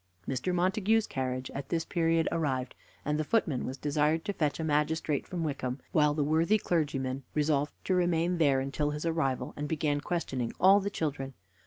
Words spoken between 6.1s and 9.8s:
the worthy clergyman resolved to remain there until his arrival, and